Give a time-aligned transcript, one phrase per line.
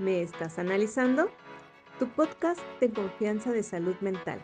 [0.00, 1.28] ¿Me estás analizando?
[1.98, 4.42] Tu podcast de confianza de salud mental.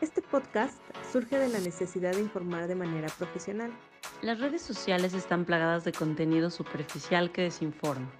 [0.00, 0.78] Este podcast
[1.12, 3.70] surge de la necesidad de informar de manera profesional.
[4.22, 8.10] Las redes sociales están plagadas de contenido superficial que desinforma.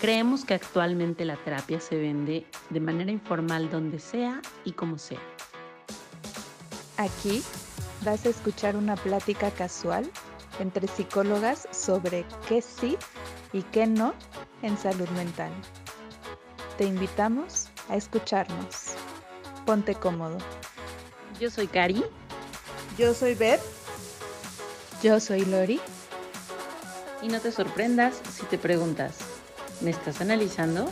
[0.00, 5.20] Creemos que actualmente la terapia se vende de manera informal donde sea y como sea.
[6.96, 7.42] Aquí
[8.02, 10.10] vas a escuchar una plática casual
[10.58, 12.96] entre psicólogas sobre qué sí
[13.52, 14.14] y qué no
[14.64, 15.52] en salud mental.
[16.78, 18.94] Te invitamos a escucharnos.
[19.66, 20.38] Ponte cómodo.
[21.38, 22.04] Yo soy Cari.
[22.98, 23.60] Yo soy Beth.
[25.02, 25.80] Yo soy Lori.
[27.22, 29.16] Y no te sorprendas si te preguntas,
[29.80, 30.90] ¿me estás analizando?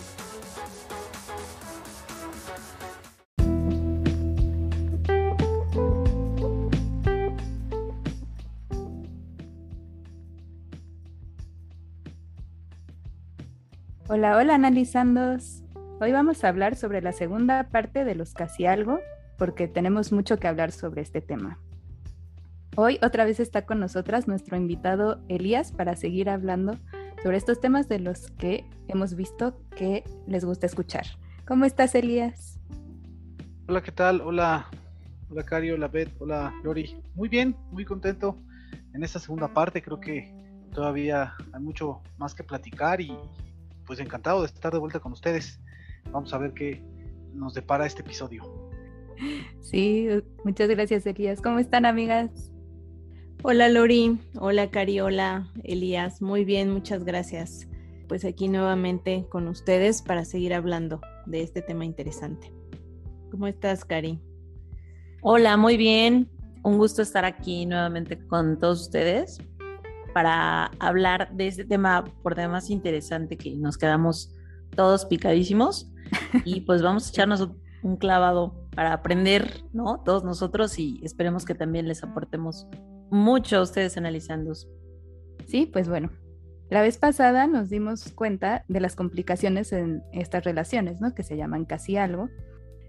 [14.14, 15.62] Hola, hola analizandos.
[15.98, 19.00] Hoy vamos a hablar sobre la segunda parte de los casi algo,
[19.38, 21.58] porque tenemos mucho que hablar sobre este tema.
[22.76, 26.76] Hoy otra vez está con nosotras nuestro invitado Elías para seguir hablando
[27.22, 31.06] sobre estos temas de los que hemos visto que les gusta escuchar.
[31.46, 32.60] ¿Cómo estás, Elías?
[33.66, 34.20] Hola, ¿qué tal?
[34.20, 34.66] Hola,
[35.30, 37.02] hola Cari, hola Beth, hola Lori.
[37.14, 38.36] Muy bien, muy contento
[38.92, 39.80] en esta segunda parte.
[39.80, 40.30] Creo que
[40.74, 43.16] todavía hay mucho más que platicar y
[43.86, 45.60] pues encantado de estar de vuelta con ustedes.
[46.10, 46.82] Vamos a ver qué
[47.32, 48.42] nos depara este episodio.
[49.60, 50.08] Sí,
[50.44, 51.40] muchas gracias Elías.
[51.40, 52.50] ¿Cómo están amigas?
[53.42, 56.22] Hola Lori, hola Cari, hola Elías.
[56.22, 57.68] Muy bien, muchas gracias.
[58.08, 62.52] Pues aquí nuevamente con ustedes para seguir hablando de este tema interesante.
[63.30, 64.20] ¿Cómo estás, Cari?
[65.22, 66.28] Hola, muy bien.
[66.64, 69.38] Un gusto estar aquí nuevamente con todos ustedes
[70.12, 74.34] para hablar de este tema por demás interesante que nos quedamos
[74.74, 75.90] todos picadísimos
[76.44, 77.48] y pues vamos a echarnos
[77.82, 80.02] un clavado para aprender, ¿no?
[80.04, 82.66] Todos nosotros y esperemos que también les aportemos
[83.10, 84.52] mucho a ustedes analizando.
[85.46, 86.10] Sí, pues bueno.
[86.70, 91.14] La vez pasada nos dimos cuenta de las complicaciones en estas relaciones, ¿no?
[91.14, 92.30] Que se llaman casi algo.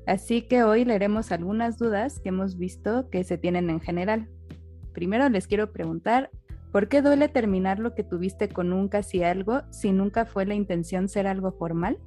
[0.08, 4.30] Así que hoy leeremos algunas dudas que hemos visto que se tienen en general.
[4.94, 6.30] Primero les quiero preguntar
[6.74, 10.56] ¿Por qué duele terminar lo que tuviste con un casi algo si nunca fue la
[10.56, 12.00] intención ser algo formal?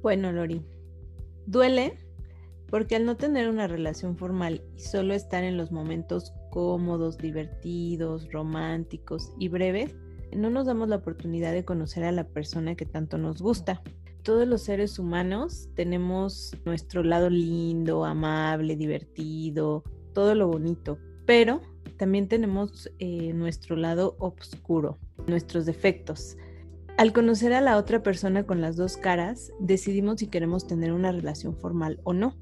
[0.00, 0.64] Bueno, Lori,
[1.44, 1.98] duele
[2.70, 8.30] porque al no tener una relación formal y solo estar en los momentos cómodos, divertidos,
[8.30, 9.96] románticos y breves,
[10.36, 13.82] no nos damos la oportunidad de conocer a la persona que tanto nos gusta.
[14.22, 19.82] Todos los seres humanos tenemos nuestro lado lindo, amable, divertido,
[20.14, 21.60] todo lo bonito, pero
[21.96, 26.36] también tenemos eh, nuestro lado oscuro, nuestros defectos.
[26.98, 31.10] Al conocer a la otra persona con las dos caras, decidimos si queremos tener una
[31.10, 32.36] relación formal o no.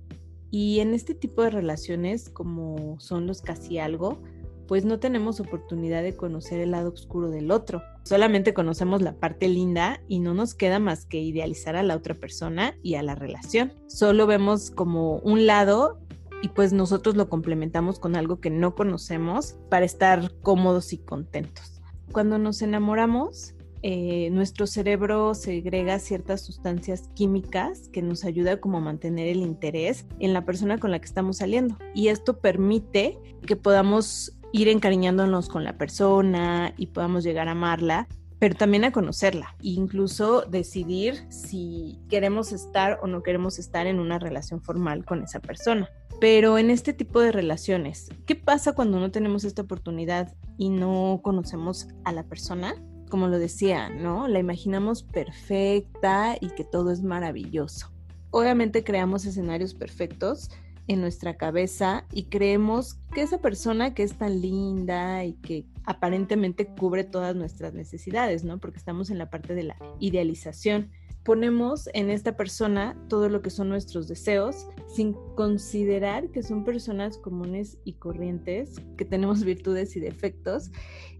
[0.50, 4.20] Y en este tipo de relaciones, como son los casi algo,
[4.66, 7.82] pues no tenemos oportunidad de conocer el lado oscuro del otro.
[8.04, 12.14] Solamente conocemos la parte linda y no nos queda más que idealizar a la otra
[12.14, 13.72] persona y a la relación.
[13.88, 15.98] Solo vemos como un lado
[16.43, 21.81] y pues nosotros lo complementamos con algo que no conocemos para estar cómodos y contentos.
[22.12, 28.81] Cuando nos enamoramos, eh, nuestro cerebro segrega ciertas sustancias químicas que nos ayuda como a
[28.81, 31.77] mantener el interés en la persona con la que estamos saliendo.
[31.95, 38.09] Y esto permite que podamos ir encariñándonos con la persona y podamos llegar a amarla
[38.41, 44.01] pero también a conocerla e incluso decidir si queremos estar o no queremos estar en
[44.01, 45.89] una relación formal con esa persona.
[46.21, 51.21] Pero en este tipo de relaciones, ¿qué pasa cuando no tenemos esta oportunidad y no
[51.23, 52.75] conocemos a la persona?
[53.11, 54.27] Como lo decía, ¿no?
[54.27, 57.93] La imaginamos perfecta y que todo es maravilloso.
[58.31, 60.51] Obviamente creamos escenarios perfectos
[60.91, 66.67] en nuestra cabeza y creemos que esa persona que es tan linda y que aparentemente
[66.67, 68.59] cubre todas nuestras necesidades, ¿no?
[68.59, 70.91] Porque estamos en la parte de la idealización.
[71.22, 77.19] Ponemos en esta persona todo lo que son nuestros deseos sin considerar que son personas
[77.19, 80.72] comunes y corrientes, que tenemos virtudes y defectos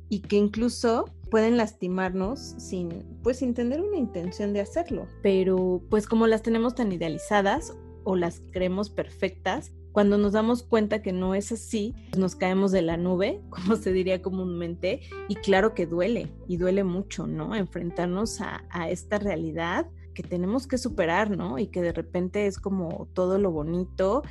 [0.09, 5.07] y que incluso pueden lastimarnos sin pues sin tener una intención de hacerlo.
[5.23, 7.73] Pero pues como las tenemos tan idealizadas
[8.05, 12.83] o las creemos perfectas, cuando nos damos cuenta que no es así, nos caemos de
[12.83, 17.55] la nube, como se diría comúnmente, y claro que duele, y duele mucho, ¿no?
[17.55, 21.59] Enfrentarnos a, a, esta realidad que tenemos que superar, ¿no?
[21.59, 24.23] Y que de repente es como todo lo bonito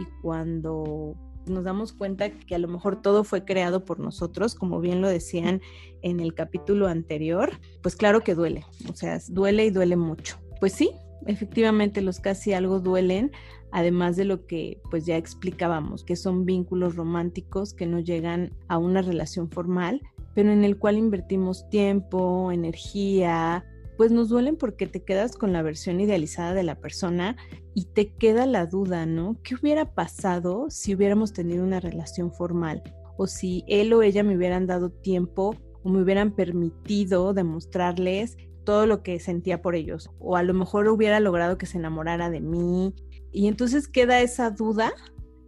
[0.00, 1.16] y cuando
[1.46, 5.08] nos damos cuenta que a lo mejor todo fue creado por nosotros, como bien lo
[5.08, 5.62] decían
[6.02, 10.36] en el capítulo anterior, pues claro que duele, o sea, duele y duele mucho.
[10.60, 10.90] Pues sí,
[11.28, 13.30] efectivamente los casi algo duelen,
[13.70, 18.78] además de lo que pues ya explicábamos, que son vínculos románticos que no llegan a
[18.78, 20.00] una relación formal,
[20.34, 23.64] pero en el cual invertimos tiempo, energía,
[23.98, 27.36] pues nos duelen porque te quedas con la versión idealizada de la persona
[27.74, 29.36] y te queda la duda, ¿no?
[29.42, 32.82] ¿Qué hubiera pasado si hubiéramos tenido una relación formal?
[33.18, 38.36] O si él o ella me hubieran dado tiempo o me hubieran permitido demostrarles
[38.68, 40.10] todo lo que sentía por ellos.
[40.18, 42.94] O a lo mejor hubiera logrado que se enamorara de mí.
[43.32, 44.92] Y entonces queda esa duda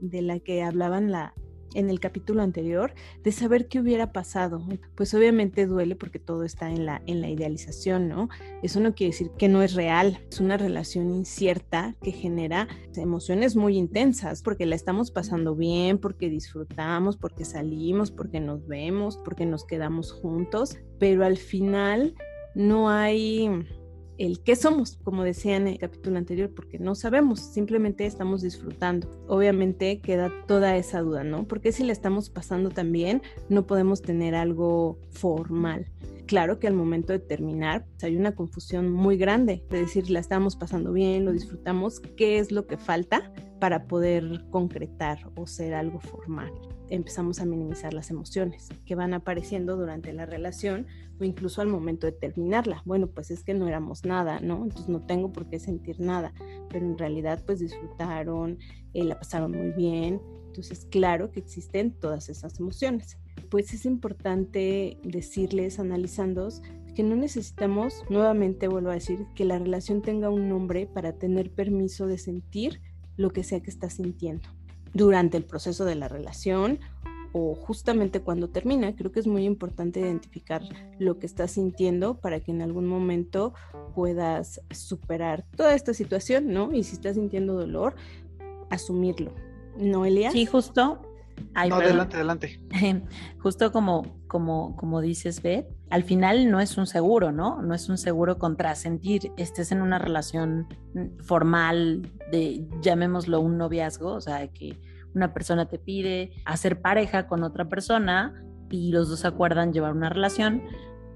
[0.01, 1.35] de la que hablaban la,
[1.75, 4.67] en el capítulo anterior de saber qué hubiera pasado.
[4.95, 8.31] Pues obviamente duele porque todo está en la, en la idealización, ¿no?
[8.63, 13.55] Eso no quiere decir que no es real, es una relación incierta que genera emociones
[13.55, 19.45] muy intensas porque la estamos pasando bien, porque disfrutamos, porque salimos, porque nos vemos, porque
[19.45, 22.15] nos quedamos juntos, pero al final
[22.55, 23.49] no hay
[24.21, 29.09] el qué somos, como decía en el capítulo anterior, porque no sabemos, simplemente estamos disfrutando.
[29.29, 31.49] Obviamente queda toda esa duda, ¿no?
[31.49, 35.87] Porque si la estamos pasando también, no podemos tener algo formal.
[36.27, 40.21] Claro que al momento de terminar pues, hay una confusión muy grande de decir la
[40.21, 45.75] estamos pasando bien, lo disfrutamos, ¿qué es lo que falta para poder concretar o ser
[45.75, 46.53] algo formal?
[46.89, 50.87] Empezamos a minimizar las emociones que van apareciendo durante la relación
[51.21, 52.83] o incluso al momento de terminarla.
[52.85, 54.65] Bueno, pues es que no éramos nada, ¿no?
[54.65, 56.33] Entonces no tengo por qué sentir nada,
[56.69, 58.59] pero en realidad pues disfrutaron,
[58.95, 60.21] eh, la pasaron muy bien.
[60.47, 63.19] Entonces, claro que existen todas esas emociones.
[63.51, 66.49] Pues es importante decirles, analizando,
[66.95, 71.53] que no necesitamos, nuevamente vuelvo a decir, que la relación tenga un nombre para tener
[71.53, 72.81] permiso de sentir
[73.21, 74.49] lo que sea que está sintiendo
[74.95, 76.81] durante el proceso de la relación
[77.33, 78.97] o justamente cuando termina.
[78.97, 80.63] Creo que es muy importante identificar
[80.99, 83.53] lo que estás sintiendo para que en algún momento
[83.95, 86.73] puedas superar toda esta situación, ¿no?
[86.73, 87.95] Y si estás sintiendo dolor,
[88.71, 89.33] asumirlo.
[89.77, 90.31] ¿No, Elia?
[90.33, 91.01] Sí, justo.
[91.69, 92.61] No, adelante, adelante.
[93.39, 97.63] Justo como, como, como dices, Beth, al final no es un seguro, ¿no?
[97.63, 100.69] No es un seguro contra sentir, estés en una relación
[101.21, 104.79] formal de, llamémoslo un noviazgo, o sea, que
[105.15, 110.09] una persona te pide hacer pareja con otra persona y los dos acuerdan llevar una
[110.09, 110.63] relación,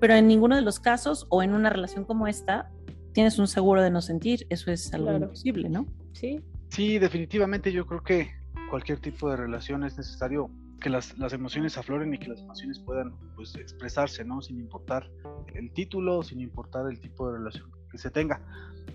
[0.00, 2.70] pero en ninguno de los casos o en una relación como esta
[3.12, 5.86] tienes un seguro de no sentir, eso es algo imposible, ¿no?
[6.12, 6.40] Sí.
[6.68, 8.30] Sí, definitivamente yo creo que
[8.74, 10.50] cualquier tipo de relación es necesario
[10.80, 14.42] que las, emociones afloren y que las emociones puedan pues, expresarse, ¿no?
[14.42, 15.08] Sin importar
[15.54, 18.42] el título, sin importar el tipo de relación que se tenga.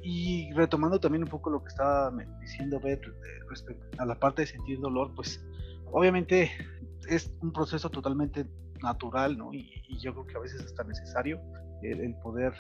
[0.03, 2.11] Y retomando también un poco lo que estaba
[2.41, 3.05] diciendo Beth
[3.49, 5.41] respecto a la parte de sentir dolor, pues
[5.93, 6.51] obviamente
[7.07, 8.45] es un proceso totalmente
[8.83, 9.53] natural, ¿no?
[9.53, 11.39] Y, yo creo que a veces es tan necesario
[11.83, 12.53] el, poder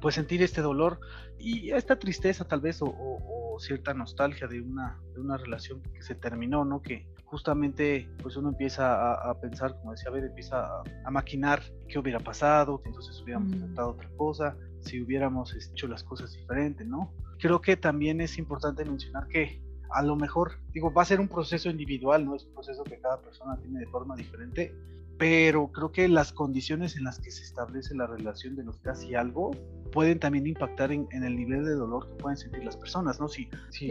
[0.00, 1.00] pues sentir este dolor
[1.38, 6.14] y esta tristeza tal vez o, cierta nostalgia de una, de una relación que se
[6.14, 6.80] terminó, ¿no?
[6.80, 12.18] Que justamente pues uno empieza a, pensar, como decía Beth, empieza a, maquinar qué hubiera
[12.18, 17.12] pasado, entonces hubiéramos intentado otra cosa, si hubiéramos hecho las cosas diferentes, ¿no?
[17.38, 21.28] Creo que también es importante mencionar que a lo mejor, digo, va a ser un
[21.28, 22.34] proceso individual, ¿no?
[22.34, 24.74] Es un proceso que cada persona tiene de forma diferente,
[25.18, 29.14] pero creo que las condiciones en las que se establece la relación de los casi
[29.14, 29.52] algo
[29.92, 33.28] pueden también impactar en, el nivel de dolor que pueden sentir las personas, ¿no?
[33.28, 33.90] Si, si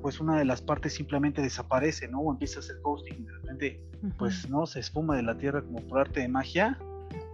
[0.00, 2.20] pues una de las partes simplemente desaparece, ¿no?
[2.20, 3.80] O empieza a hacer ghosting y de repente,
[4.18, 4.66] pues, ¿no?
[4.66, 6.78] Se esfuma de la tierra como por arte de magia,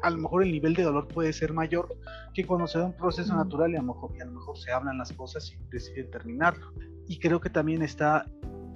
[0.03, 1.97] a lo mejor el nivel de dolor puede ser mayor
[2.35, 4.73] que cuando se da un proceso natural y a, lo mejor, a lo mejor se
[4.73, 6.73] hablan las cosas y deciden terminarlo.
[7.09, 8.27] Y creo que también está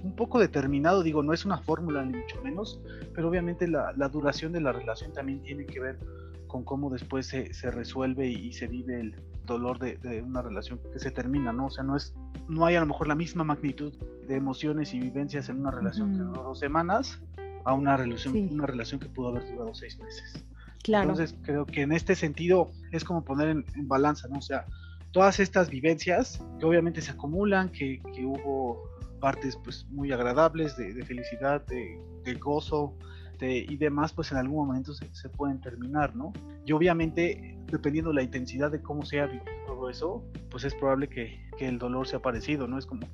[0.03, 2.81] un poco determinado, digo, no es una fórmula ni mucho menos,
[3.13, 5.99] pero obviamente la, duración de la relación también tiene que ver
[6.47, 9.15] con cómo después se, se resuelve y, se vive el
[9.45, 11.67] dolor de, una relación que se termina, ¿no?
[11.67, 12.13] O sea, no es,
[12.47, 13.93] no hay a lo mejor la misma magnitud
[14.27, 17.21] de emociones y vivencias en una relación que duró dos semanas
[17.63, 20.45] a una relación, una relación que pudo haber durado seis meses.
[20.87, 24.39] Entonces creo que en este sentido es como poner en, balanza, ¿no?
[24.39, 24.65] O sea,
[25.11, 28.83] todas estas vivencias que obviamente se acumulan, que, hubo
[29.21, 32.93] partes pues muy agradables de, felicidad, de, gozo
[33.39, 36.33] y demás, pues en algún momento se, pueden terminar, ¿no?
[36.65, 39.29] Y obviamente, dependiendo de la intensidad de cómo sea
[39.65, 42.77] todo eso, pues es probable que, que el dolor sea parecido, ¿no?
[42.77, 43.07] Es como,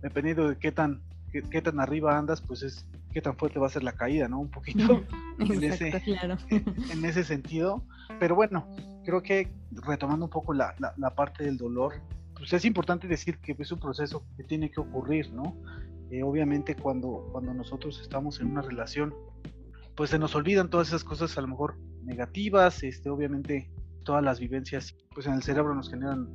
[0.00, 1.02] dependiendo de qué tan
[1.42, 4.40] qué, tan arriba andas, pues es qué tan fuerte va a ser la caída, ¿no?
[4.40, 5.02] Un poquito
[5.38, 5.88] en, ese,
[6.50, 7.82] en, ese sentido.
[8.20, 8.66] Pero bueno,
[9.04, 10.74] creo que retomando un poco la,
[11.16, 11.94] parte del dolor,
[12.44, 15.56] pues es importante decir que es un proceso que tiene que ocurrir, ¿no?
[16.10, 19.14] Eh, obviamente cuando, cuando nosotros estamos en una relación,
[19.94, 23.70] pues se nos olvidan todas esas cosas a lo mejor negativas, este, obviamente
[24.02, 26.28] todas las vivencias pues en el cerebro nos generan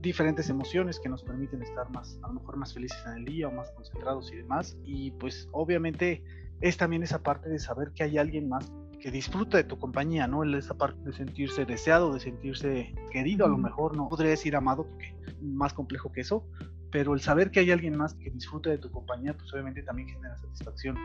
[0.00, 3.48] diferentes emociones que nos permiten estar más, a lo mejor más felices en el día
[3.48, 4.78] o más concentrados y demás.
[4.86, 6.24] Y pues obviamente
[6.62, 10.26] es también esa parte de saber que hay alguien más que disfruta de tu compañía,
[10.26, 10.44] ¿no?
[10.44, 14.86] Esa parte de sentirse deseado, de sentirse querido, a lo mejor no podría decir amado,
[14.86, 16.46] porque más complejo que eso,
[16.90, 20.08] pero el saber que hay alguien más que disfruta de tu compañía, pues obviamente también
[20.08, 20.96] genera satisfacción.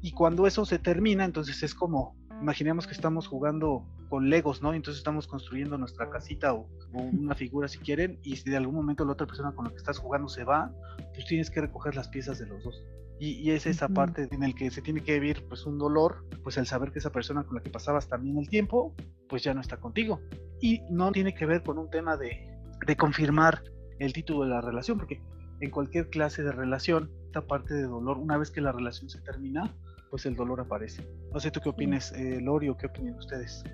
[0.00, 4.72] Y cuando eso se termina, entonces es como, imaginemos que estamos jugando con Legos, ¿no?
[4.72, 9.04] Entonces estamos construyendo nuestra casita o, una figura si quieren, y si de algún momento
[9.04, 10.72] la otra persona con la que estás jugando se va,
[11.12, 12.82] pues tienes que recoger las piezas de los dos.
[13.20, 16.56] Y, es esa parte en el que se tiene que vivir pues un dolor, pues
[16.56, 18.94] el saber que esa persona con la que pasabas también el tiempo,
[19.28, 20.20] pues ya no está contigo.
[20.60, 23.62] Y no tiene que ver con un tema de, de confirmar
[23.98, 25.22] el título de la relación, porque
[25.60, 29.20] en cualquier clase de relación, esta parte de dolor, una vez que la relación se
[29.20, 29.74] termina,
[30.10, 31.06] pues el dolor aparece.
[31.32, 33.64] No sé tú qué opinas, eh, Lori, o qué opinan ustedes.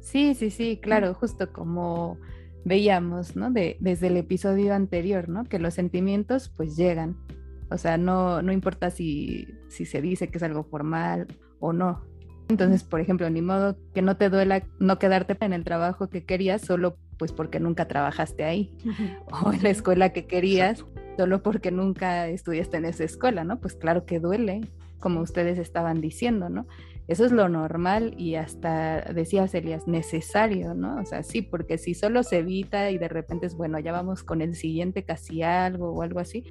[0.00, 2.18] Sí, sí, sí, claro, justo como
[2.64, 3.50] veíamos, ¿no?
[3.50, 5.44] De, desde el episodio anterior, ¿no?
[5.44, 7.16] Que los sentimientos pues llegan.
[7.70, 11.26] O sea, no, no importa si, si se dice que es algo formal
[11.60, 12.04] o no.
[12.48, 16.24] Entonces, por ejemplo, ni modo que no te duela no quedarte en el trabajo que
[16.24, 18.72] querías solo pues porque nunca trabajaste ahí
[19.44, 20.84] o en la escuela que querías
[21.16, 23.60] solo porque nunca estudiaste en esa escuela, ¿no?
[23.60, 24.62] Pues claro que duele,
[24.98, 26.66] como ustedes estaban diciendo, ¿no?
[27.06, 31.00] Eso es lo normal y hasta decía Elias, necesario, ¿no?
[31.00, 34.24] O sea, sí, porque si solo se evita y de repente es, bueno, ya vamos
[34.24, 36.42] con el siguiente casi algo o algo así,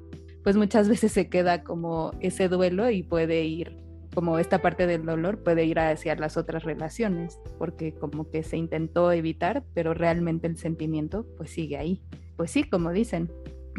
[0.42, 3.76] pues muchas veces se queda como ese duelo y puede ir,
[4.14, 8.56] como esta parte del dolor puede ir hacia las otras relaciones, porque como que se
[8.56, 12.02] intentó evitar, pero realmente el sentimiento pues sigue ahí.
[12.36, 13.30] Pues sí, como dicen,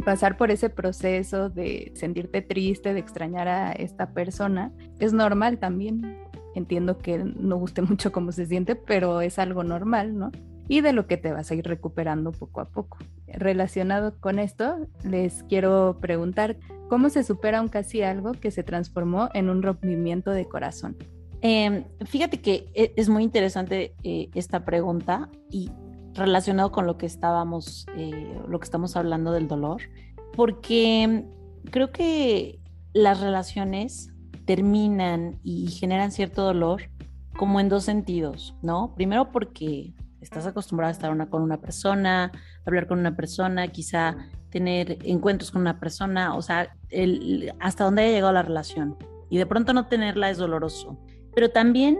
[0.05, 6.17] pasar por ese proceso de sentirte triste, de extrañar a esta persona, es normal también.
[6.55, 10.31] Entiendo que no guste mucho cómo se siente, pero es algo normal, ¿no?
[10.67, 12.97] Y de lo que te vas a ir recuperando poco a poco.
[13.27, 16.57] Relacionado con esto, les quiero preguntar,
[16.89, 20.95] ¿cómo se supera un casi algo que se transformó en un rompimiento de corazón?
[21.41, 25.69] Em, fíjate que e, es muy interesante eh, esta pregunta y
[26.13, 29.81] relacionado con lo que estábamos, eh, lo que estamos hablando del dolor,
[30.35, 31.25] porque
[31.69, 32.59] creo que
[32.93, 34.13] las relaciones
[34.45, 36.83] terminan y generan cierto dolor
[37.37, 38.93] como en dos sentidos, ¿no?
[38.95, 39.93] Primero porque
[40.23, 42.31] estás acostumbrado a estar una, con una persona,
[42.65, 44.15] hablar con una persona, quizá
[44.49, 48.97] tener encuentros con una persona, o sea, el, hasta dónde haya llegado la relación.
[49.29, 50.99] Y de pronto no tenerla es doloroso.
[51.35, 51.97] Pero también,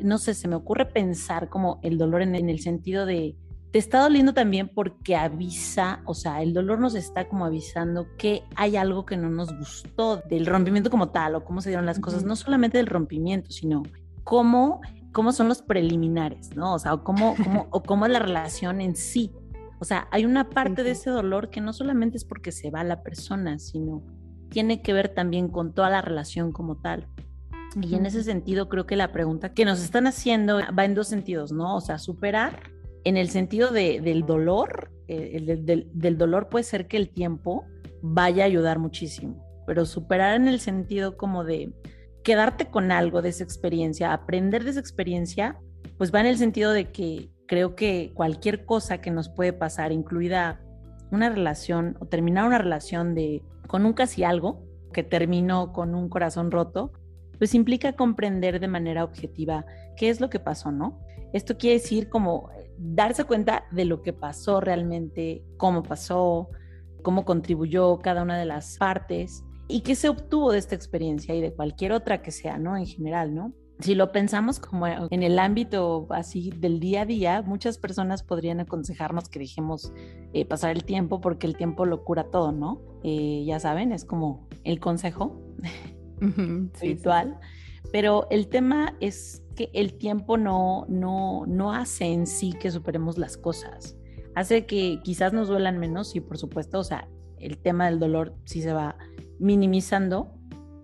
[0.00, 3.36] no sé, se me ocurre pensar como el dolor en el sentido de
[3.74, 8.44] te está doliendo también porque avisa, o sea, el dolor nos está como avisando que
[8.54, 11.98] hay algo que no nos gustó del rompimiento como tal o cómo se dieron las
[11.98, 13.82] cosas, no solamente del rompimiento, sino
[14.22, 14.80] cómo,
[15.14, 16.74] cómo son los preliminares, ¿no?
[16.74, 19.32] O sea, cómo, cómo, o cómo es la relación en sí.
[19.80, 22.84] O sea, hay una parte de ese dolor que no solamente es porque se va
[22.84, 24.02] la persona, sino
[24.50, 27.08] tiene que ver también con toda la relación como tal.
[27.80, 31.08] Y en ese sentido creo que la pregunta que nos están haciendo va en dos
[31.08, 31.76] sentidos, ¿no?
[31.76, 32.60] O sea, superar
[33.04, 35.40] en el sentido del dolor, eh,
[35.92, 37.64] del, dolor puede ser que el tiempo
[38.02, 41.72] vaya a ayudar muchísimo, pero superar en el sentido como de
[42.24, 45.60] quedarte con algo de esa experiencia, aprender de esa experiencia,
[45.98, 49.92] pues va en el sentido de que creo que cualquier cosa que nos puede pasar,
[49.92, 50.60] incluida
[51.12, 56.08] una relación o terminar una relación de con un casi algo que terminó con un
[56.08, 56.92] corazón roto,
[57.38, 59.66] pues implica comprender de manera objetiva
[59.96, 61.00] qué es lo que pasó, ¿no?
[61.32, 66.48] Esto quiere decir como darse cuenta de lo que pasó realmente, cómo pasó,
[67.02, 71.40] cómo contribuyó cada una de las partes y qué se obtuvo de esta experiencia y
[71.40, 72.76] de cualquier otra que sea, ¿no?
[72.76, 73.52] En general, ¿no?
[73.80, 78.60] Si lo pensamos como en el ámbito así del día a día, muchas personas podrían
[78.60, 79.92] aconsejarnos que dejemos
[80.32, 82.80] eh, pasar el tiempo porque el tiempo lo cura todo, ¿no?
[83.02, 85.42] Eh, ya saben, es como el consejo
[86.20, 87.38] espiritual.
[87.90, 93.18] Pero el tema es que el tiempo no, no, no hace en sí que superemos
[93.18, 93.96] las cosas.
[94.34, 98.34] Hace que quizás nos duelan menos y por supuesto, o sea, el tema del dolor
[98.44, 98.96] sí se va
[99.38, 100.32] minimizando.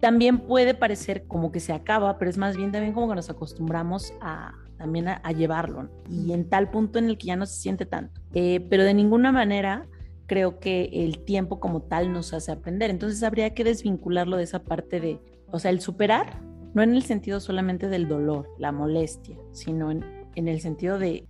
[0.00, 3.30] También puede parecer como que se acaba, pero es más bien también como que nos
[3.30, 7.60] acostumbramos a también a, llevarlo y en tal punto en el que ya no se
[7.60, 8.22] siente tanto.
[8.32, 9.86] Eh, pero de ninguna manera
[10.26, 12.88] creo que el tiempo como tal nos hace aprender.
[12.88, 16.40] Entonces habría que desvincularlo de esa parte de, o sea, el superar
[16.72, 20.04] no en el sentido solamente del dolor, la molestia, sino en,
[20.34, 21.26] el sentido de,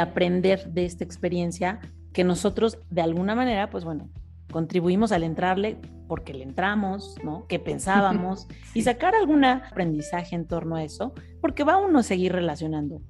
[0.00, 1.80] aprender de esta experiencia
[2.12, 4.08] que nosotros de alguna manera, pues bueno,
[4.50, 7.46] contribuimos al entrarle porque le entramos, ¿no?
[7.48, 8.46] ¿Qué pensábamos?
[8.74, 13.00] Y sacar algún aprendizaje en torno a eso, porque va uno a seguir relacionando.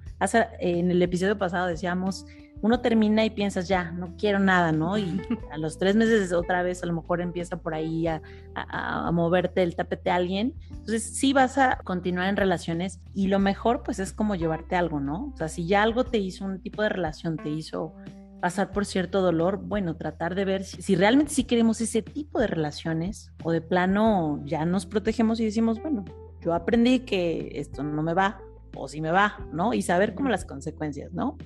[0.61, 2.27] en el episodio pasado decíamos,
[2.63, 4.97] uno termina y piensas, ya, no quiero nada, ¿no?
[4.97, 5.21] Y
[5.53, 8.23] a los tres meses otra vez a lo mejor empieza por ahí a,
[8.55, 10.55] a, moverte el tapete a alguien.
[10.71, 15.01] Entonces sí vas a continuar en relaciones y lo mejor pues es como llevarte algo,
[15.01, 15.33] ¿no?
[15.35, 17.95] O sea, si ya algo te hizo, un tipo de relación te hizo
[18.41, 22.47] pasar por cierto dolor, bueno, tratar de ver si, realmente sí queremos ese tipo de
[22.47, 26.05] relaciones o de plano ya nos protegemos y decimos, bueno,
[26.41, 28.41] yo aprendí que esto no me va
[28.77, 29.73] o si me va, ¿no?
[29.73, 31.37] Y saber cómo las consecuencias, ¿no?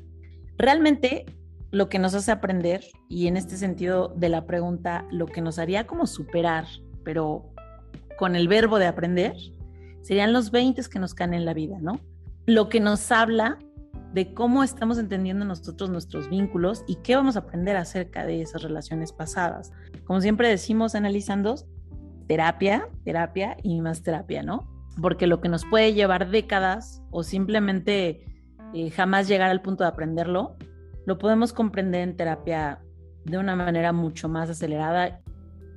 [0.58, 1.26] Realmente
[1.70, 5.58] lo que nos hace aprender y en este sentido de la pregunta, lo que nos
[5.58, 6.66] haría como superar,
[7.04, 7.52] pero
[8.18, 9.34] con el verbo de aprender,
[10.02, 12.00] serían los 20 que nos caen en la vida, ¿no?
[12.46, 13.58] Lo que nos habla
[14.12, 18.62] de cómo estamos entendiendo nosotros nuestros vínculos y qué vamos a aprender acerca de esas
[18.62, 19.72] relaciones pasadas.
[20.04, 21.54] Como siempre decimos analizando,
[22.26, 24.68] terapia, terapia y más terapia, ¿no?
[25.00, 28.24] Porque lo que nos puede llevar décadas o simplemente
[28.74, 30.56] eh, jamás llegar al punto de aprenderlo,
[31.06, 32.80] lo podemos comprender en terapia
[33.24, 35.20] de una manera mucho más acelerada,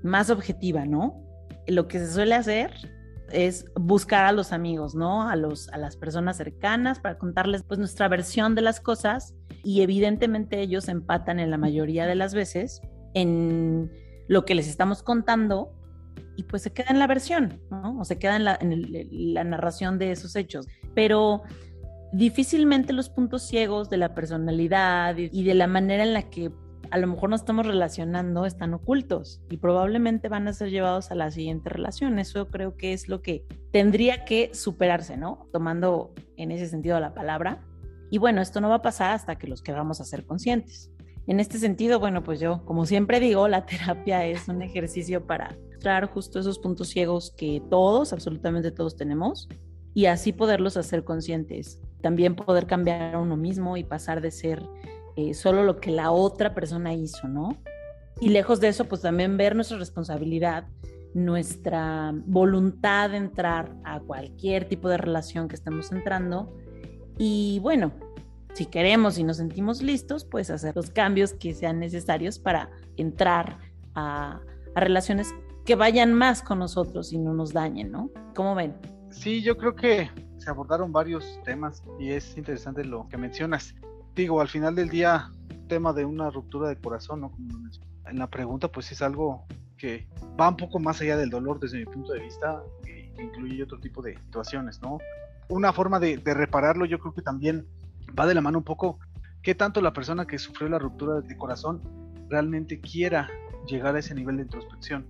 [0.03, 1.23] más objetiva, ¿no?
[1.67, 2.71] Lo que se suele hacer
[3.33, 5.27] es buscar a los amigos, ¿no?
[5.27, 9.81] A, los, a las personas cercanas para contarles pues nuestra versión de las cosas y
[9.81, 12.81] evidentemente ellos empatan en la mayoría de las veces
[13.13, 13.91] en
[14.27, 15.73] lo que les estamos contando
[16.35, 17.99] y pues se queda en la versión, ¿no?
[17.99, 20.67] O se queda en la, en la narración de esos hechos.
[20.95, 21.43] Pero
[22.11, 26.51] difícilmente los puntos ciegos de la personalidad y de la manera en la que
[26.93, 31.15] a lo mejor nos estamos relacionando están ocultos y probablemente van a ser llevados a
[31.15, 32.19] la siguiente relación.
[32.19, 35.47] Eso creo que es lo que tendría que superarse, ¿no?
[35.51, 37.65] Tomando en ese sentido la palabra.
[38.11, 40.91] Y bueno, esto no va a pasar hasta que los queramos a ser conscientes.
[41.25, 45.57] En este sentido, bueno, pues yo, como siempre digo, la terapia es un ejercicio para
[45.71, 49.49] mostrar justo esos puntos ciegos que todos, absolutamente todos tenemos,
[49.95, 51.81] y así poderlos hacer conscientes.
[52.03, 54.61] También poder cambiar a uno mismo y pasar de ser
[55.15, 57.57] eh, solo lo que la otra persona hizo, ¿no?
[58.19, 60.65] Y lejos de eso, pues también ver nuestra responsabilidad,
[61.13, 66.55] nuestra voluntad de entrar a cualquier tipo de relación que estemos entrando.
[67.17, 67.91] Y bueno,
[68.53, 73.57] si queremos y nos sentimos listos, pues hacer los cambios que sean necesarios para entrar
[73.95, 74.39] a,
[74.75, 75.33] a relaciones
[75.65, 78.09] que vayan más con nosotros y no nos dañen, ¿no?
[78.35, 78.75] ¿Cómo ven?
[79.09, 83.75] Sí, yo creo que se abordaron varios temas y es interesante lo que mencionas
[84.15, 85.31] digo, al final del día,
[85.67, 87.31] tema de una ruptura de corazón, ¿no?
[87.31, 87.47] Como
[88.05, 89.45] en la pregunta, pues es algo
[89.77, 90.07] que
[90.39, 93.79] va un poco más allá del dolor desde mi punto de vista, que incluye otro
[93.79, 94.99] tipo de situaciones, ¿no?
[95.49, 97.65] Una forma de, de repararlo, yo creo que también
[98.17, 98.99] va de la mano un poco
[99.41, 101.81] qué tanto la persona que sufrió la ruptura de corazón
[102.29, 103.29] realmente quiera
[103.67, 105.05] llegar a ese nivel de introspección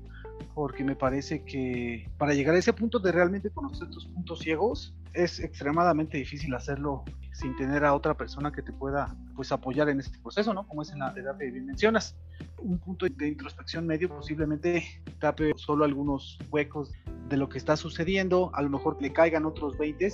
[0.53, 4.95] porque me parece que para llegar a ese punto de realmente conocer tus puntos ciegos
[5.13, 9.99] es extremadamente difícil hacerlo sin tener a otra persona que te pueda pues apoyar en
[9.99, 10.67] este proceso, ¿no?
[10.67, 12.15] Como es en la edad que bien mencionas.
[12.59, 14.83] Un punto de introspección medio posiblemente
[15.19, 16.91] tape solo algunos huecos
[17.29, 20.13] de lo que está sucediendo, a lo mejor le caigan otros 20,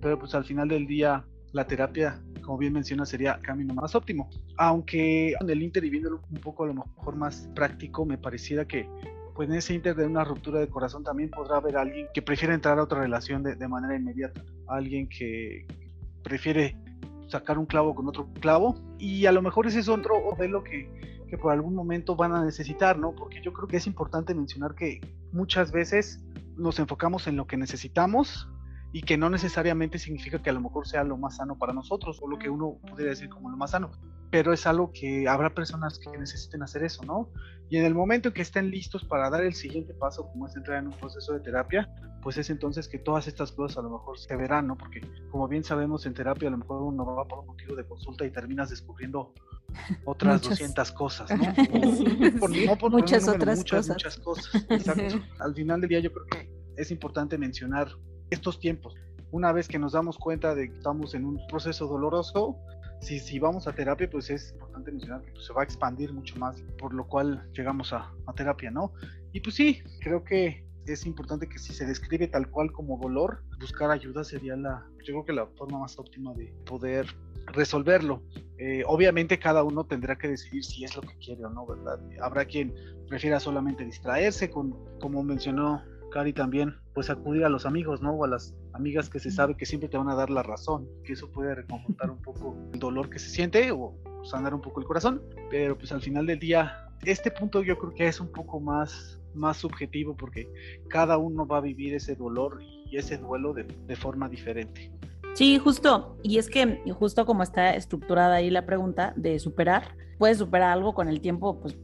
[0.00, 3.94] pero pues al final del día la terapia, como bien menciona, sería el camino más
[3.94, 4.30] óptimo.
[4.56, 8.64] Aunque en el inter y viéndolo un poco a lo mejor más práctico, me pareciera
[8.66, 8.88] que
[9.34, 12.54] pues en ese inter de una ruptura de corazón también podrá haber alguien que prefiera
[12.54, 15.66] entrar a otra relación de, de manera inmediata, alguien que
[16.22, 16.76] prefiere
[17.28, 21.24] sacar un clavo con otro clavo y a lo mejor ese es otro modelo que,
[21.28, 23.14] que por algún momento van a necesitar, ¿no?
[23.14, 25.00] Porque yo creo que es importante mencionar que
[25.32, 26.22] muchas veces
[26.56, 28.48] nos enfocamos en lo que necesitamos
[28.92, 32.18] y que no necesariamente significa que a lo mejor sea lo más sano para nosotros
[32.20, 33.90] o lo que uno podría decir como lo más sano,
[34.32, 37.28] pero es algo que habrá personas que necesiten hacer eso, ¿no?
[37.68, 40.56] Y en el momento en que estén listos para dar el siguiente paso, como es
[40.56, 43.90] entrar en un proceso de terapia, pues es entonces que todas estas cosas a lo
[43.90, 44.78] mejor se verán, ¿no?
[44.78, 47.84] Porque como bien sabemos en terapia a lo mejor uno va por un motivo de
[47.84, 49.34] consulta y terminas descubriendo
[50.06, 51.44] otras 200 cosas, ¿no?
[52.88, 53.96] muchas otras muchas, cosas.
[53.96, 54.54] Muchas cosas.
[54.70, 55.20] Exacto.
[55.40, 57.88] Al final del día yo creo que es importante mencionar
[58.30, 58.94] estos tiempos.
[59.30, 62.58] Una vez que nos damos cuenta de que estamos en un proceso doloroso,
[63.02, 66.12] si, si vamos a terapia, pues es importante mencionar que pues, se va a expandir
[66.12, 68.92] mucho más, por lo cual llegamos a, a terapia, ¿no?
[69.32, 73.42] Y pues sí, creo que es importante que si se describe tal cual como dolor,
[73.60, 77.06] buscar ayuda sería la, yo creo que la forma más óptima de poder
[77.46, 78.22] resolverlo.
[78.58, 82.00] Eh, obviamente cada uno tendrá que decidir si es lo que quiere o no, ¿verdad?
[82.20, 82.74] Habrá quien
[83.08, 88.12] prefiera solamente distraerse, con, como mencionó Cari también, pues acudir a los amigos, ¿no?
[88.12, 90.88] O a las amigas que se sabe que siempre te van a dar la razón,
[91.04, 94.80] que eso puede reconfortar un poco el dolor que se siente o sanar un poco
[94.80, 98.30] el corazón, pero pues al final del día este punto yo creo que es un
[98.30, 100.48] poco más, más subjetivo porque
[100.88, 104.92] cada uno va a vivir ese dolor y ese duelo de, de forma diferente.
[105.34, 106.18] Sí, justo.
[106.22, 110.94] Y es que justo como está estructurada ahí la pregunta de superar, puedes superar algo
[110.94, 111.76] con el tiempo, pues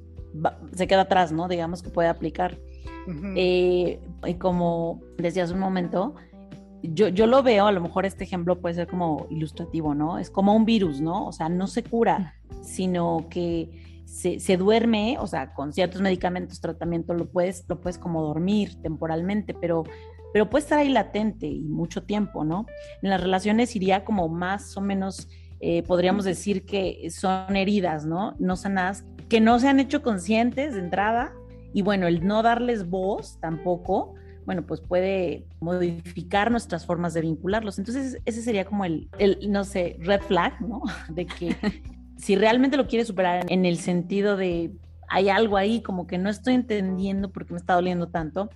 [0.75, 1.49] se queda atrás, ¿no?
[1.49, 2.59] Digamos que puede aplicar.
[3.37, 6.15] Eh, y como decía hace un momento,
[6.83, 10.19] yo, yo lo veo, a lo mejor este ejemplo puede ser como ilustrativo, ¿no?
[10.19, 11.27] Es como un virus, ¿no?
[11.27, 16.61] O sea, no se cura, sino que se, se, duerme, o sea, con ciertos medicamentos,
[16.61, 19.85] tratamiento, lo puedes, lo puedes como dormir temporalmente, pero,
[20.33, 22.67] pero puede estar ahí latente y mucho tiempo, ¿no?
[23.03, 25.29] En las relaciones iría como más o menos,
[25.61, 28.35] eh, podríamos decir que son heridas, ¿no?
[28.39, 31.35] No sanadas, que no se han hecho conscientes de entrada,
[31.73, 34.15] y bueno, el no darles voz tampoco,
[34.47, 37.79] bueno, pues puede modificar nuestras formas de vincularlos.
[37.79, 40.83] Entonces, ese sería como el, el no sé, red flag, ¿no?
[41.11, 41.55] De que
[42.17, 44.73] si realmente lo quieres superar en el sentido de
[45.09, 48.51] hay algo ahí como que no estoy entendiendo por qué me está doliendo tanto,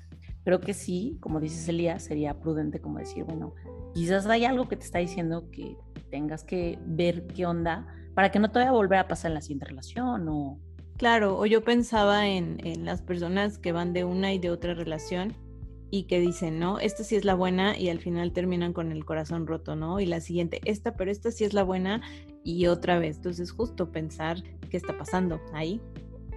[0.44, 3.54] creo que sí, como dices Elías, sería prudente como decir, bueno,
[3.94, 5.76] quizás hay algo que te está diciendo que
[6.10, 9.34] tengas que ver qué onda para que no te vaya a volver a pasar en
[9.34, 10.58] la siguiente relación o...
[11.02, 15.34] Claro, o yo pensaba en, las personas que van de una y de otra relación
[15.90, 16.78] y que dicen, ¿no?
[16.78, 19.98] Esta sí es la buena y al final terminan con el corazón roto, ¿no?
[19.98, 22.02] Y la siguiente, esta, pero esta sí es la buena
[22.44, 23.16] y otra vez.
[23.16, 25.80] Entonces, justo pensar qué está pasando ahí.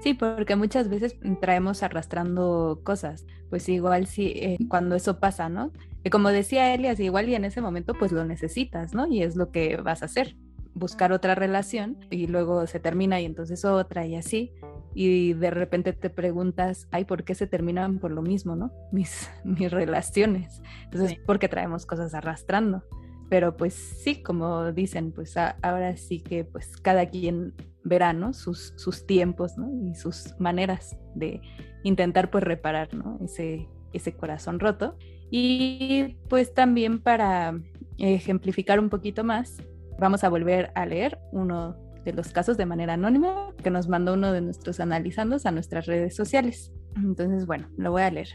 [0.01, 3.28] Sí, porque muchas veces traemos arrastrando cosas.
[3.51, 5.73] Pues igual sí, eh, cuando eso pasa, ¿no?
[6.04, 9.06] Y como decía Elias, igual y en ese momento pues lo necesitas, ¿no?
[9.06, 10.36] Y es lo que vas a hacer,
[10.75, 14.53] buscar otra relación y luego se termina y entonces otra y así.
[14.93, 18.71] Y de repente te preguntas, ay, ¿por qué se terminan por lo mismo, ¿no?
[18.91, 20.61] Mis, mis relaciones.
[20.83, 22.83] Entonces, porque traemos cosas arrastrando.
[23.27, 28.33] Pero pues sí, como dicen, pues ahora sí que pues cada quien verá, ¿no?
[28.33, 29.71] Sus, sus tiempos, ¿no?
[29.89, 31.41] Y sus maneras de
[31.83, 33.17] intentar pues reparar, ¿no?
[33.23, 34.95] Ese, ese corazón roto.
[35.31, 37.59] Y pues también para
[37.97, 39.57] ejemplificar un poquito más,
[39.99, 44.13] vamos a volver a leer uno de los casos de manera anónima que nos mandó
[44.13, 46.71] uno de nuestros analizandos a nuestras redes sociales.
[46.95, 48.29] Entonces, bueno, lo voy a leer.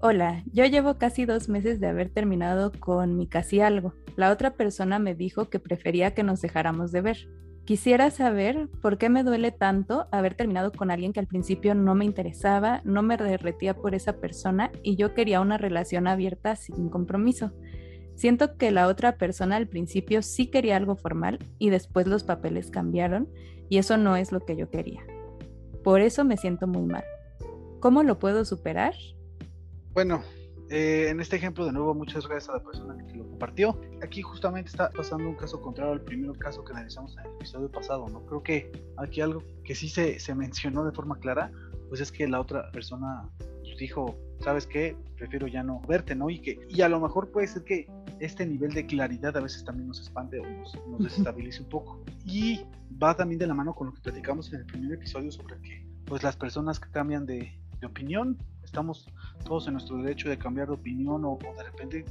[0.00, 3.94] Hola, yo llevo casi dos meses de haber terminado con mi casi algo.
[4.16, 7.28] La otra persona me dijo que prefería que nos dejáramos de ver.
[7.66, 11.94] Quisiera saber por qué me duele tanto haber terminado con alguien que al principio no
[11.94, 16.88] me interesaba, no me derretía por esa persona y yo quería una relación abierta sin
[16.88, 17.52] compromiso.
[18.20, 22.70] Siento que la otra persona al principio sí quería algo formal y después los papeles
[22.70, 23.30] cambiaron
[23.70, 25.02] y eso no es lo que yo quería.
[25.82, 27.02] Por eso me siento muy mal.
[27.80, 28.92] ¿Cómo lo puedo superar?
[29.94, 30.22] Bueno,
[30.68, 33.80] eh, en este ejemplo, de nuevo, muchas gracias a la persona que lo compartió.
[34.02, 37.70] Aquí justamente está pasando un caso contrario al primer caso que analizamos en el episodio
[37.70, 38.26] pasado, ¿no?
[38.26, 41.50] Creo que aquí algo que sí se, se mencionó de forma clara,
[41.88, 43.30] pues es que la otra persona
[43.80, 44.96] dijo, ¿sabes qué?
[45.16, 46.30] Prefiero ya no verte, ¿no?
[46.30, 47.86] Y que y a lo mejor puede ser que
[48.20, 52.04] este nivel de claridad a veces también nos espante o nos, nos desestabilice un poco.
[52.24, 52.60] Y
[53.02, 55.86] va también de la mano con lo que platicamos en el primer episodio sobre que
[56.04, 59.08] pues las personas que cambian de, de opinión estamos
[59.44, 62.04] todos en nuestro derecho de cambiar de opinión o, de repente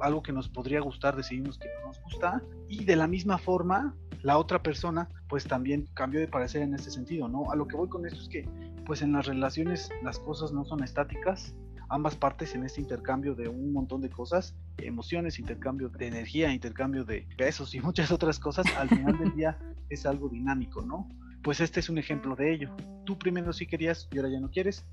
[0.00, 3.94] algo que nos podría gustar decidimos que no nos gusta y de la misma forma
[4.22, 7.50] la otra persona pues también cambió de parecer en este sentido, ¿no?
[7.50, 8.48] A lo que voy con esto es que
[8.86, 11.54] pues en las relaciones las cosas no son estáticas,
[11.88, 17.04] ambas partes en este intercambio de un montón de cosas, emociones, intercambio de energía, intercambio
[17.04, 19.58] de pesos y muchas otras cosas, al final del día
[19.90, 21.08] es algo dinámico, ¿no?
[21.42, 22.76] Pues este es un ejemplo de ello.
[23.04, 24.84] Tú primero sí querías y ahora ya no quieres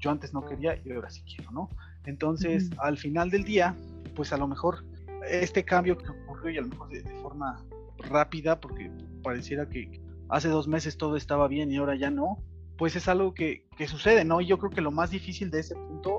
[0.00, 1.70] yo antes no quería y ahora sí quiero, ¿no?
[2.04, 3.74] Entonces, al final del día,
[4.14, 4.84] pues a lo mejor
[5.28, 7.62] este cambio que ocurrió y a lo mejor de, forma
[7.98, 8.90] rápida, porque
[9.22, 12.38] pareciera que hace dos meses todo estaba bien y ahora ya no,
[12.76, 14.40] pues es algo que, que sucede, ¿no?
[14.40, 16.17] Y yo creo que lo más difícil de ese punto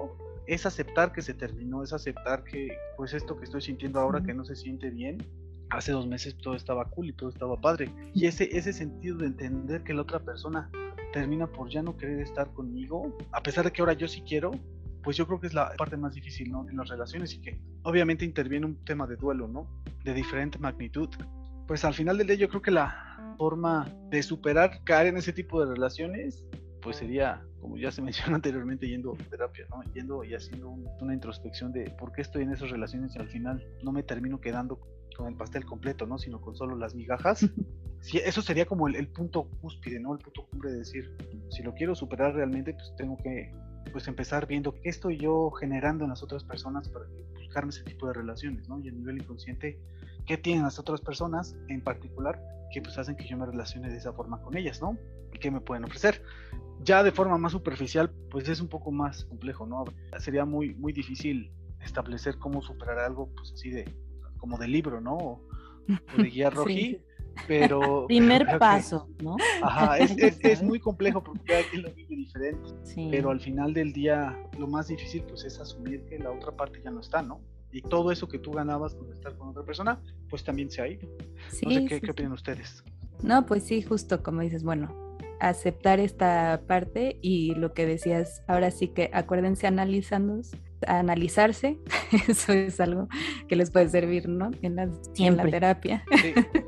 [0.50, 4.34] es aceptar que se terminó, es aceptar que pues esto que estoy sintiendo ahora que
[4.34, 5.24] no se siente bien,
[5.70, 7.94] hace dos meses todo estaba cool y todo estaba padre.
[8.16, 10.72] Y ese, ese sentido de entender que la otra persona
[11.14, 14.52] termina por ya no querer estar conmigo, a pesar de que ahora yo sí quiero,
[15.04, 16.68] pues yo creo que es la parte más difícil, ¿no?
[16.68, 19.68] En las relaciones y que obviamente interviene un tema de duelo, ¿no?
[20.04, 21.10] De diferente magnitud.
[21.68, 25.32] Pues al final del día yo creo que la forma de superar caer en ese
[25.32, 26.44] tipo de relaciones,
[26.82, 29.84] pues sería, como ya se mencionó anteriormente, yendo a terapia, ¿no?
[29.94, 33.66] Yendo y haciendo una introspección de por qué estoy en esas relaciones y al final
[33.84, 34.80] no me termino quedando
[35.16, 36.18] con el pastel completo, ¿no?
[36.18, 37.46] Sino con solo las migajas.
[38.02, 40.14] Sí, eso sería como el, punto cúspide, ¿no?
[40.14, 41.14] El punto cumbre de decir,
[41.50, 43.54] si lo quiero superar realmente, pues tengo que
[43.92, 48.08] pues empezar viendo qué estoy yo generando en las otras personas para buscarme ese tipo
[48.08, 48.80] de relaciones, ¿no?
[48.80, 49.78] Y a nivel inconsciente,
[50.26, 53.98] qué tienen las otras personas en particular que pues hacen que yo me relacione de
[53.98, 54.98] esa forma con ellas, ¿no?
[55.34, 56.22] Y qué me pueden ofrecer.
[56.84, 59.86] Ya de forma más superficial, pues es un poco más complejo, ¿no?
[60.20, 63.94] Sería muy, muy difícil establecer cómo superar algo, pues así de,
[64.38, 65.18] como de libro, ¿no?
[65.18, 65.42] O,
[66.18, 67.02] de guía rojí.
[67.48, 68.06] Pero.
[68.08, 69.38] Primer paso, ¿no?
[69.62, 72.70] Ajá, es, es, es, muy complejo porque cada quien lo vive diferente.
[73.12, 76.82] Pero al final del día, lo más difícil, pues es asumir que la otra parte
[76.84, 77.42] ya no está, ¿no?
[77.72, 80.88] Y todo eso que tú ganabas con estar con otra persona, pues también se ha
[80.88, 81.08] ido.
[81.64, 82.84] No sé qué, qué opinan ustedes.
[83.22, 85.09] No, pues sí, justo como dices, bueno,
[85.40, 90.42] aceptar esta parte y lo que decías, ahora sí que acuérdense analizando,
[90.88, 91.80] analizarse,
[92.28, 93.08] eso es algo
[93.48, 94.52] que les puede servir, ¿no?
[94.62, 96.04] En la, en la terapia.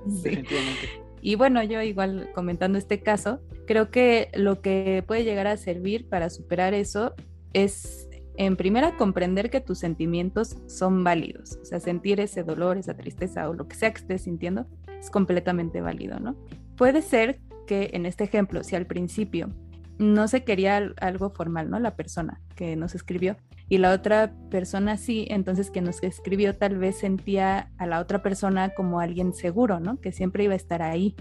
[0.07, 0.89] Sí, definitivamente.
[1.21, 6.09] Y bueno, yo igual comentando este caso, creo que lo que puede llegar a servir
[6.09, 7.13] para superar eso
[7.53, 11.59] es en primera, comprender que tus sentimientos son válidos.
[11.61, 14.65] O sea, sentir ese dolor, esa tristeza o lo que sea que estés sintiendo
[14.99, 16.35] es completamente válido, ¿no?
[16.75, 19.49] Puede ser que en este ejemplo, si al principio
[19.97, 21.79] no se quería algo formal, ¿no?
[21.79, 23.37] La persona que nos escribió
[23.69, 28.21] y la otra persona sí, entonces que nos escribió tal vez sentía a la otra
[28.21, 29.99] persona como alguien seguro, ¿no?
[30.01, 31.15] Que siempre iba a estar ahí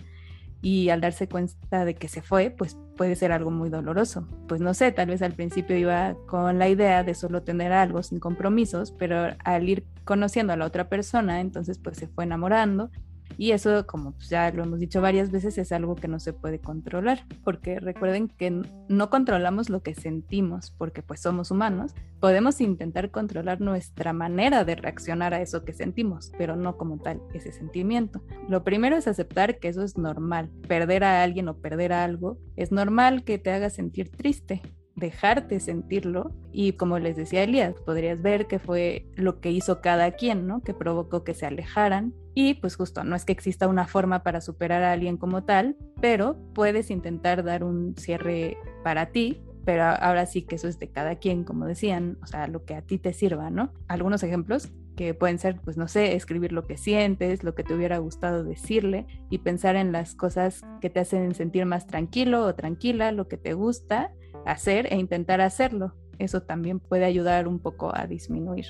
[0.63, 4.27] y al darse cuenta de que se fue, pues puede ser algo muy doloroso.
[4.49, 8.03] Pues no sé, tal vez al principio iba con la idea de solo tener algo
[8.03, 12.91] sin compromisos, pero al ir conociendo a la otra persona, entonces pues se fue enamorando
[13.39, 16.33] y eso, como pues, ya lo hemos dicho varias veces, es algo que no se
[16.33, 21.95] puede controlar, porque recuerden que no controlamos lo que sentimos, porque pues somos humanos.
[22.21, 27.23] Podemos intentar controlar nuestra manera de reaccionar a eso que sentimos, pero no como tal
[27.33, 28.23] ese sentimiento.
[28.49, 30.51] Lo primero es aceptar que eso es normal.
[30.69, 34.61] Perder a alguien o perder a algo es normal que te haga sentir triste
[35.01, 40.13] dejarte sentirlo y como les decía Elías, podrías ver que fue lo que hizo cada
[40.13, 40.63] quien, ¿no?
[40.63, 44.41] Que provocó que se alejaran y pues justo no es que exista una forma para
[44.41, 50.27] superar a alguien como tal, pero puedes intentar dar un cierre para ti pero ahora
[50.27, 52.99] sí que eso es de cada quien, como decían, o sea, lo que a ti
[52.99, 53.73] te sirva, ¿no?
[53.89, 57.75] Algunos ejemplos que pueden ser, pues no sé, escribir lo que sientes, lo que te
[57.75, 62.55] hubiera gustado decirle y pensar en las cosas que te hacen sentir más tranquilo o
[62.55, 64.13] tranquila, lo que te gusta
[64.47, 65.95] hacer e intentar hacerlo.
[66.19, 68.67] Eso también puede ayudar un poco a disminuir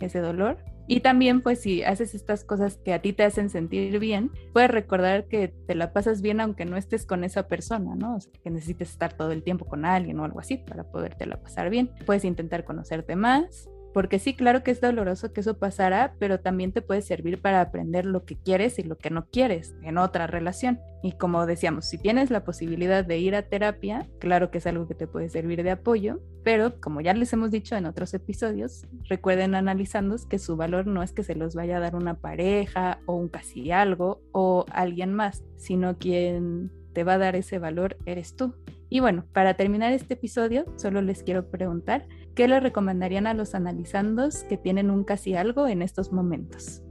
[0.00, 0.58] ese dolor.
[0.88, 4.72] Y también, pues, si haces estas cosas que a ti te hacen sentir bien, puedes
[4.72, 8.16] recordar que te la pasas bien aunque no estés con esa persona, ¿no?
[8.16, 11.40] O que necesites estar todo el tiempo con alguien o algo así para poderte la
[11.40, 11.92] pasar bien.
[12.06, 16.72] Puedes intentar conocerte más, porque sí, claro que es doloroso que eso pasara, pero también
[16.72, 20.26] te puede servir para aprender lo que quieres y lo que no quieres en otra
[20.26, 20.80] relación.
[21.02, 24.86] Y como decíamos, si tienes la posibilidad de ir a terapia, claro que es algo
[24.86, 28.86] que te puede servir de apoyo, pero como ya les hemos dicho en otros episodios,
[29.08, 33.00] recuerden analizando que su valor no es que se los vaya a dar una pareja
[33.06, 37.96] o un casi algo o alguien más, sino quien te va a dar ese valor
[38.06, 38.54] eres tú.
[38.92, 43.54] Y bueno, para terminar este episodio, solo les quiero preguntar, ¿qué le recomendarían a los
[43.54, 46.82] analizandos que tienen un casi algo en estos momentos?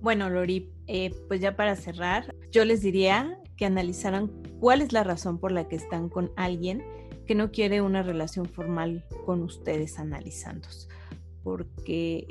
[0.00, 5.02] Bueno, Lori, eh, pues ya para cerrar, yo les diría que analizaran cuál es la
[5.02, 6.84] razón por la que están con alguien
[7.26, 10.88] que no quiere una relación formal con ustedes analizándos.
[11.42, 12.28] Porque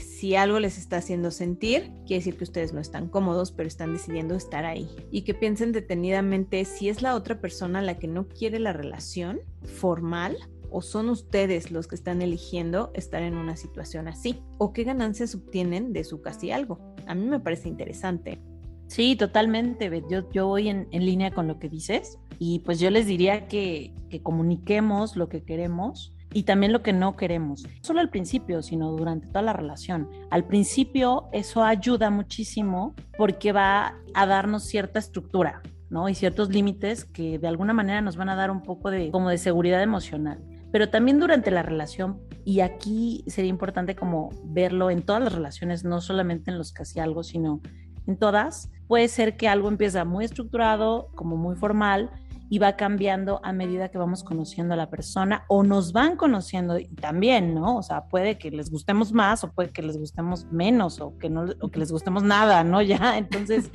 [0.00, 3.92] si algo les está haciendo sentir, quiere decir que ustedes no están cómodos, pero están
[3.92, 4.88] decidiendo estar ahí.
[5.10, 9.40] Y que piensen detenidamente si es la otra persona la que no quiere la relación
[9.62, 10.36] formal
[10.70, 15.34] o son ustedes los que están eligiendo estar en una situación así o qué ganancias
[15.34, 16.80] obtienen de su casi algo.
[17.06, 18.40] A mí me parece interesante.
[18.88, 19.90] Sí, totalmente.
[20.10, 23.46] Yo, yo voy en, en línea con lo que dices y pues yo les diría
[23.46, 27.62] que, que comuniquemos lo que queremos y también lo que no queremos.
[27.62, 30.10] No solo al principio, sino durante toda la relación.
[30.30, 36.08] Al principio eso ayuda muchísimo porque va a darnos cierta estructura, ¿no?
[36.08, 39.30] Y ciertos límites que de alguna manera nos van a dar un poco de como
[39.30, 40.44] de seguridad emocional.
[40.72, 45.84] Pero también durante la relación, y aquí sería importante como verlo en todas las relaciones,
[45.84, 47.60] no solamente en los casi algo, sino
[48.08, 52.10] en todas, puede ser que algo empieza muy estructurado, como muy formal,
[52.54, 56.76] y va cambiando a medida que vamos conociendo a la persona o nos van conociendo
[57.00, 57.78] también, ¿no?
[57.78, 61.28] O sea, puede que les gustemos más o puede que les gustemos menos o que
[61.28, 62.80] no o que les gustemos nada, ¿no?
[62.94, 63.72] Ya, entonces,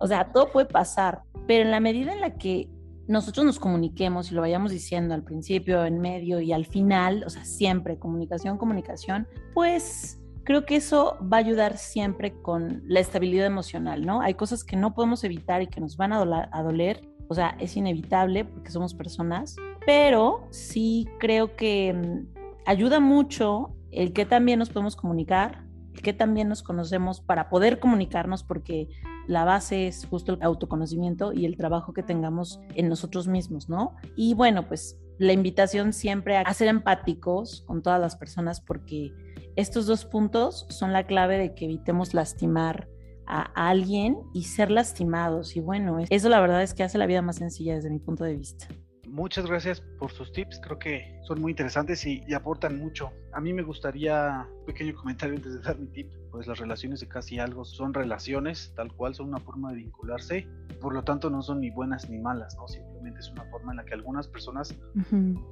[0.00, 2.68] o sea, todo puede pasar, pero en la medida en la que
[3.06, 7.30] nosotros nos comuniquemos y lo vayamos diciendo al principio, en medio y al final, o
[7.30, 13.46] sea, siempre comunicación, comunicación, pues creo que eso va a ayudar siempre con la estabilidad
[13.46, 14.20] emocional, ¿no?
[14.20, 17.56] Hay cosas que no podemos evitar y que nos van a, a doler o sea,
[17.60, 24.58] es inevitable porque somos personas, pero sí creo que mm, ayuda mucho el que también
[24.58, 28.88] nos podemos comunicar, el que también nos conocemos para poder comunicarnos, porque
[29.26, 33.96] la base es justo el autoconocimiento y el trabajo que tengamos en nosotros mismos, ¿no?
[34.14, 39.12] Y bueno, pues la invitación siempre a ser empáticos con todas las personas porque
[39.56, 42.88] estos dos puntos son la clave de que evitemos lastimar
[43.26, 45.56] a alguien y ser lastimados.
[45.56, 48.24] Y bueno, eso la verdad es que hace la vida más sencilla desde mi punto
[48.24, 48.68] de vista.
[49.16, 53.14] Muchas gracias por sus tips, creo que son muy interesantes y, aportan mucho.
[53.32, 57.00] A mí me gustaría un pequeño comentario antes de dar mi tip, pues las relaciones
[57.00, 60.46] de casi algo son relaciones, tal cual son una forma de vincularse,
[60.82, 62.68] por lo tanto no son ni buenas ni malas, ¿no?
[62.68, 64.76] Simplemente es una forma en la que algunas personas,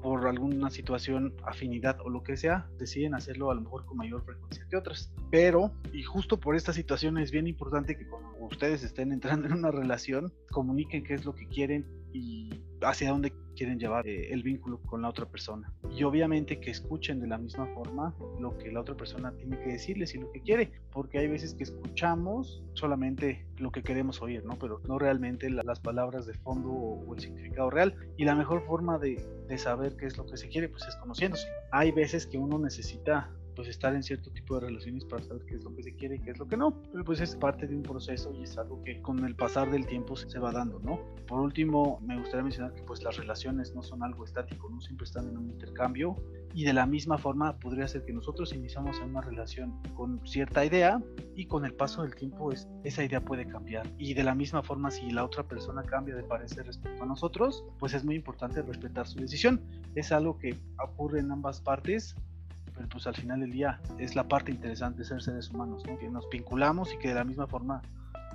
[0.03, 4.23] por alguna situación, afinidad o lo que sea, deciden hacerlo a lo mejor con mayor
[4.27, 5.11] frecuencia que otras.
[5.31, 9.55] Pero, y justo por esta situación es bien importante que cuando ustedes estén entrando en
[9.55, 14.43] una relación, comuniquen qué es lo que quieren y hacia dónde quieren llevar eh, el
[14.43, 15.73] vínculo con la otra persona.
[15.91, 19.71] Y obviamente que escuchen de la misma forma lo que la otra persona tiene que
[19.71, 24.45] decirles y lo que quiere, porque hay veces que escuchamos solamente lo que queremos oír,
[24.45, 24.59] ¿no?
[24.59, 27.95] Pero no realmente las palabras de fondo o, el significado real.
[28.17, 30.97] Y la mejor forma de, de saber qué es lo que se quiere, pues es
[30.97, 31.47] conociéndose.
[31.71, 35.57] Hay veces que uno necesita pues estar en cierto tipo de relaciones para saber qué
[35.57, 36.83] es lo que se quiere y qué es lo que no.
[36.93, 39.87] Pero pues es parte de un proceso y es algo que con el pasar del
[39.87, 41.01] tiempo se, va dando, ¿no?
[41.27, 45.05] Por último, me gustaría mencionar que pues las relaciones no son algo estático, no siempre
[45.05, 46.17] están en un intercambio
[46.55, 51.03] y de la misma forma podría ser que nosotros iniciamos una relación con cierta idea
[51.35, 54.63] y con el paso del tiempo es, esa idea puede cambiar y de la misma
[54.63, 58.63] forma si la otra persona cambia de parecer respecto a nosotros pues es muy importante
[58.63, 59.61] respetar su decisión
[59.97, 62.15] es algo que ocurre en ambas partes
[62.75, 66.29] pero pues al final del día es la parte interesante ser seres humanos, que nos
[66.29, 67.83] vinculamos y que de la misma forma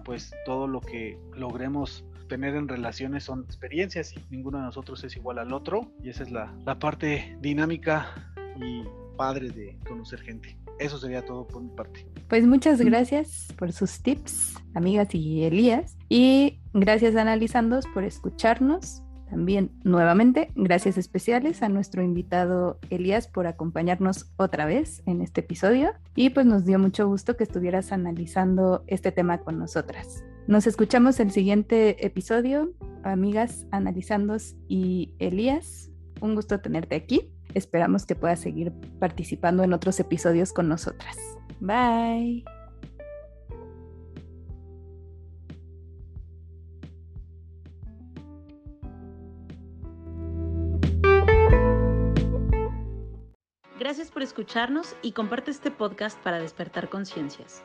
[0.04, 5.16] pues todo lo que logremos tener en relaciones son experiencias y ninguno de nosotros es
[5.16, 8.84] igual al otro y esa es la, la parte dinámica y
[9.18, 10.58] padre de conocer gente.
[10.80, 12.08] Eso sería todo por mi parte.
[12.30, 15.98] Pues muchas gracias por sus tips, amigas y Elías.
[16.08, 19.04] Y gracias Analizandos por escucharnos.
[19.30, 25.92] También nuevamente gracias especiales a nuestro invitado Elías por acompañarnos otra vez en este episodio
[26.16, 30.24] y pues nos dio mucho gusto que estuvieras analizando este tema con nosotras.
[30.48, 32.72] Nos escuchamos el siguiente episodio,
[33.04, 35.92] amigas analizandos y Elías.
[36.22, 37.32] Un gusto tenerte aquí.
[37.54, 41.18] Esperamos que puedas seguir participando en otros episodios con nosotras.
[41.60, 42.59] Bye.
[53.90, 57.64] Gracias por escucharnos y comparte este podcast para despertar conciencias.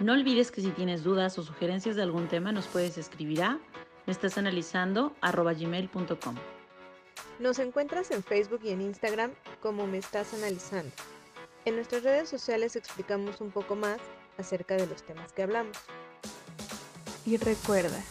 [0.00, 3.58] No olvides que si tienes dudas o sugerencias de algún tema nos puedes escribir a
[4.06, 6.36] me estás analizando gmail.com.
[7.38, 10.90] Nos encuentras en Facebook y en Instagram como me estás analizando.
[11.66, 13.98] En nuestras redes sociales explicamos un poco más
[14.38, 15.76] acerca de los temas que hablamos.
[17.26, 18.02] Y recuerda,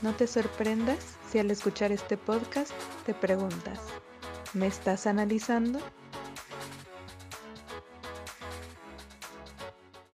[0.00, 2.70] no te sorprendas si al escuchar este podcast
[3.04, 3.80] te preguntas,
[4.54, 5.80] ¿me estás analizando?